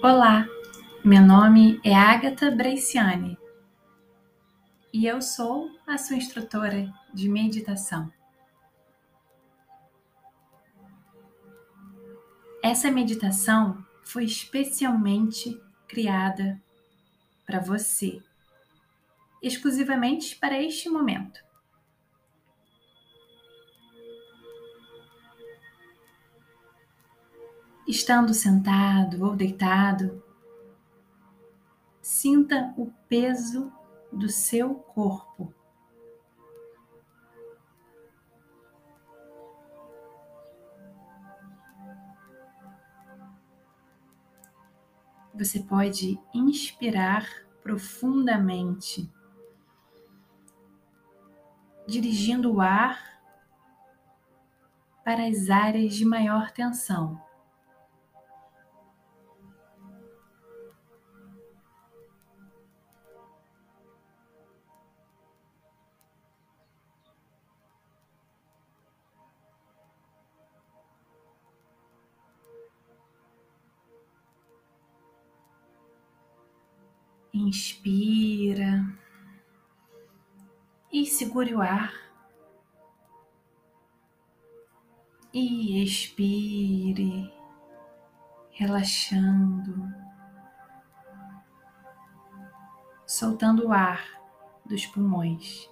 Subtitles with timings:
[0.00, 0.46] Olá,
[1.04, 3.36] meu nome é Agatha Breiciani
[4.92, 8.08] e eu sou a sua instrutora de meditação.
[12.62, 16.62] Essa meditação foi especialmente criada
[17.44, 18.22] para você,
[19.42, 21.47] exclusivamente para este momento.
[27.88, 30.22] Estando sentado ou deitado,
[32.02, 33.72] sinta o peso
[34.12, 35.54] do seu corpo.
[45.32, 47.26] Você pode inspirar
[47.62, 49.10] profundamente,
[51.86, 53.18] dirigindo o ar
[55.02, 57.26] para as áreas de maior tensão.
[77.48, 78.84] Inspira
[80.92, 81.94] e segure o ar.
[85.32, 87.32] E expire,
[88.50, 89.90] relaxando,
[93.06, 94.06] soltando o ar
[94.66, 95.70] dos pulmões.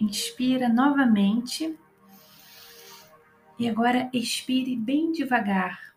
[0.00, 1.78] Inspira novamente.
[3.58, 5.94] E agora expire bem devagar.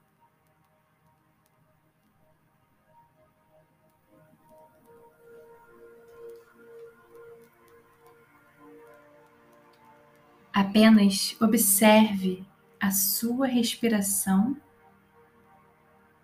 [10.51, 12.45] Apenas observe
[12.79, 14.57] a sua respiração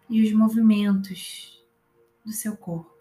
[0.10, 1.64] e os movimentos
[2.26, 2.99] do seu corpo.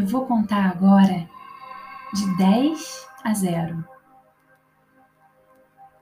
[0.00, 1.28] Eu vou contar agora
[2.14, 3.84] de 10 a 0.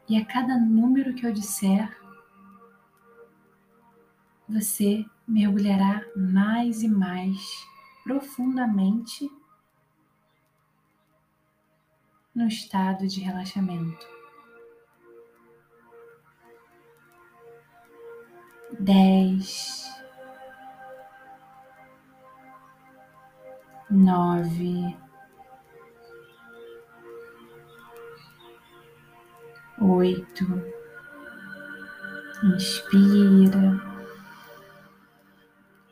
[0.09, 2.01] E a cada número que eu disser,
[4.49, 7.67] você mergulhará mais e mais
[8.05, 9.29] profundamente
[12.33, 14.07] no estado de relaxamento.
[18.79, 19.78] Dez,
[23.91, 24.97] nove,
[29.81, 30.45] oito.
[32.45, 33.81] Inspira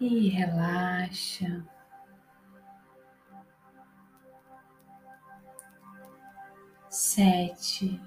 [0.01, 1.65] e relaxa.
[6.89, 8.01] Sete,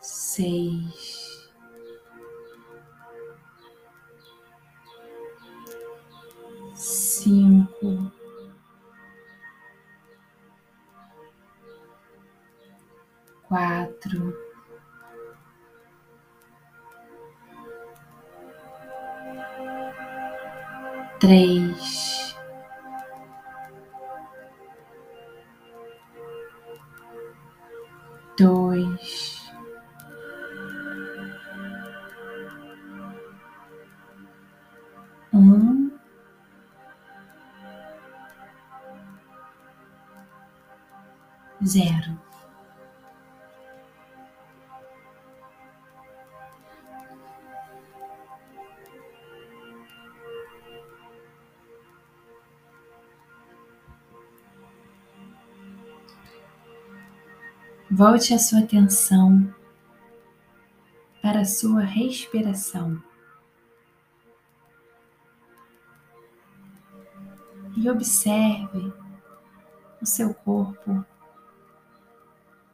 [0.00, 1.15] seis.
[13.48, 14.34] Quatro,
[21.20, 22.36] três,
[28.36, 29.36] dois.
[35.32, 35.90] Um
[41.64, 42.15] zero.
[57.90, 59.54] Volte a sua atenção
[61.22, 63.00] para a sua respiração
[67.76, 68.92] e observe
[70.02, 71.04] o seu corpo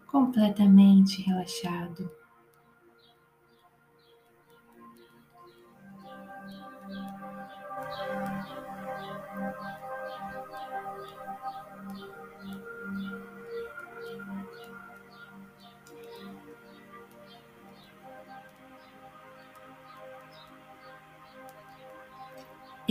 [0.07, 2.11] completamente relaxado.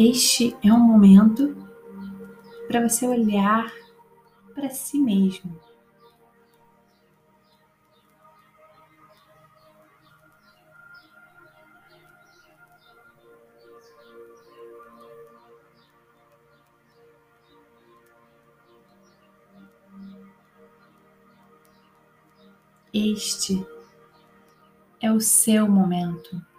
[0.04, 1.56] Este é um momento
[2.68, 3.72] para você olhar
[4.56, 5.56] para si mesmo.
[22.92, 23.64] Este
[25.00, 26.51] é o seu momento.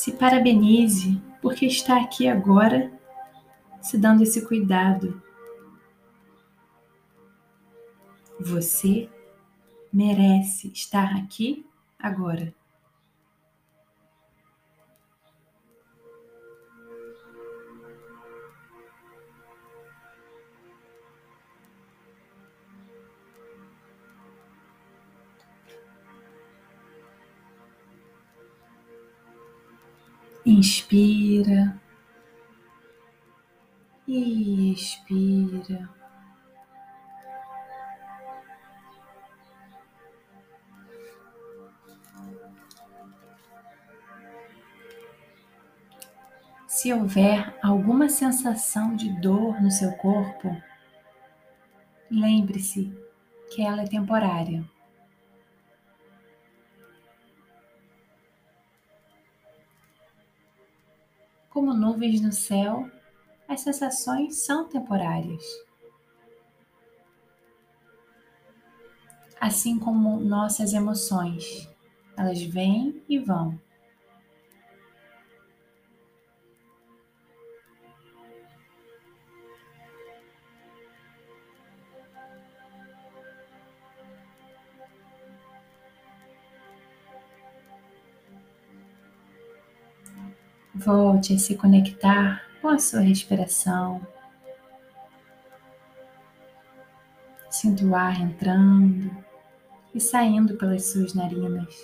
[0.00, 2.90] Se parabenize porque está aqui agora,
[3.82, 5.22] se dando esse cuidado.
[8.40, 9.10] Você
[9.92, 11.66] merece estar aqui
[11.98, 12.54] agora.
[30.44, 31.78] Inspira
[34.08, 35.88] e expira.
[46.66, 50.56] Se houver alguma sensação de dor no seu corpo,
[52.10, 52.90] lembre-se
[53.50, 54.64] que ela é temporária.
[61.60, 62.90] Como nuvens no céu,
[63.46, 65.44] as sensações são temporárias.
[69.38, 71.68] Assim como nossas emoções,
[72.16, 73.60] elas vêm e vão.
[90.84, 94.00] Volte a se conectar com a sua respiração.
[97.50, 99.14] Sinta o ar entrando
[99.94, 101.76] e saindo pelas suas narinas.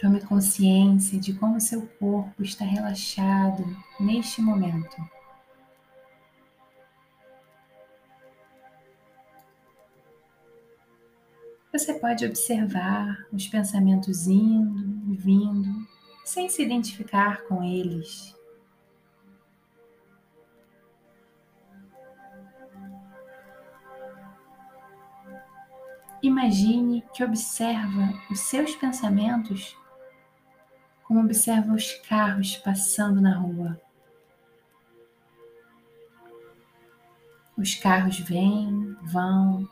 [0.00, 3.64] Tome consciência de como seu corpo está relaxado
[4.00, 5.21] neste momento.
[11.72, 15.88] Você pode observar os pensamentos indo e vindo,
[16.22, 18.36] sem se identificar com eles.
[26.22, 29.74] Imagine que observa os seus pensamentos
[31.04, 33.80] como observa os carros passando na rua.
[37.56, 39.66] Os carros vêm, vão,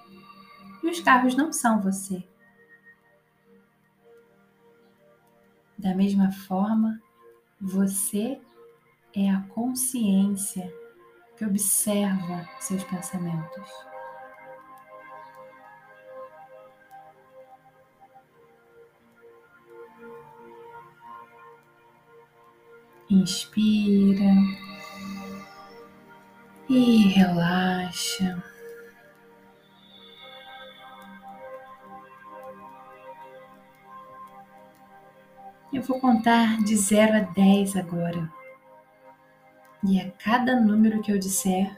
[0.83, 2.23] e os carros não são você.
[5.79, 7.01] Da mesma forma,
[7.61, 8.41] você
[9.15, 10.73] é a consciência
[11.37, 13.71] que observa seus pensamentos.
[23.09, 24.31] Inspira
[26.69, 28.50] e relaxa.
[35.81, 38.31] Eu vou contar de 0 a 10 agora.
[39.83, 41.75] E a cada número que eu disser,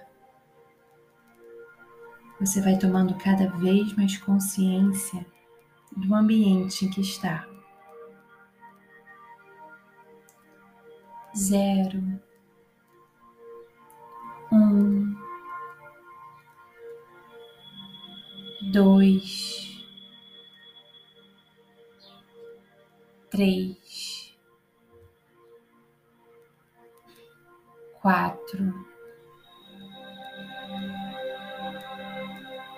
[2.40, 5.24] você vai tomando cada vez mais consciência
[5.96, 7.46] do ambiente em que está.
[11.36, 12.02] Zero,
[14.50, 15.14] um,
[18.72, 19.71] dois,
[23.42, 24.36] três,
[28.00, 28.72] quatro,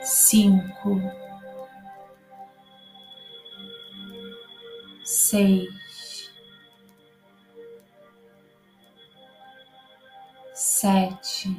[0.00, 0.98] cinco,
[5.04, 6.30] seis,
[10.54, 11.50] sete,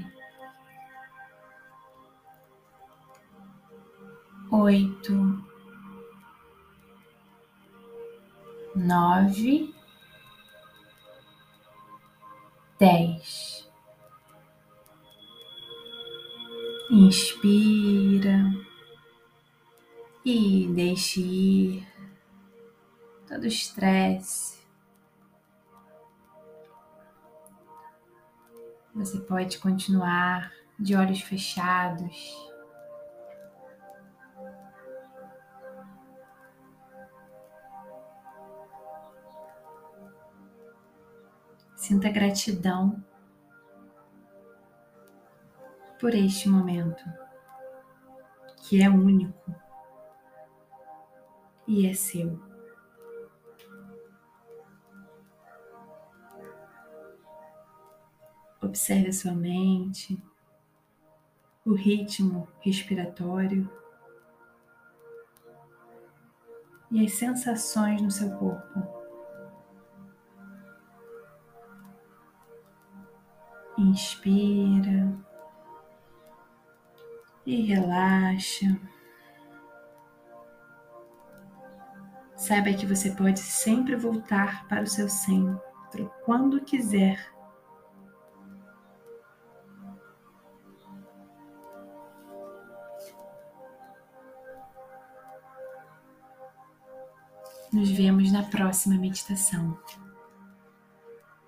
[4.51, 5.45] oito
[8.75, 9.73] nove,
[12.77, 13.69] dez.
[16.91, 18.53] Inspira
[20.23, 21.87] e deixe ir
[23.27, 24.55] todo estresse.
[28.93, 32.54] Você pode continuar de olhos fechados.
[41.85, 42.99] Sinta gratidão
[45.99, 47.03] por este momento,
[48.57, 49.55] que é único
[51.67, 52.41] e é seu.
[58.63, 60.19] Observe a sua mente,
[61.63, 63.69] o ritmo respiratório
[66.89, 68.94] e as sensações no seu corpo.
[73.95, 75.17] Inspira
[77.45, 78.77] e relaxa.
[82.35, 87.33] Saiba que você pode sempre voltar para o seu centro quando quiser.
[97.71, 99.79] Nos vemos na próxima meditação.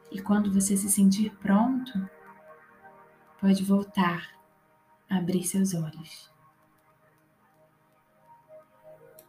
[0.09, 2.09] E quando você se sentir pronto,
[3.39, 4.29] pode voltar
[5.10, 6.37] a abrir seus olhos.